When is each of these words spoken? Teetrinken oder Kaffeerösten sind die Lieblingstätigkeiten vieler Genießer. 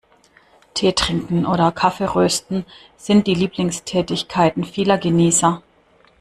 Teetrinken 0.73 1.45
oder 1.45 1.71
Kaffeerösten 1.71 2.65
sind 2.97 3.27
die 3.27 3.35
Lieblingstätigkeiten 3.35 4.63
vieler 4.63 4.97
Genießer. 4.97 5.61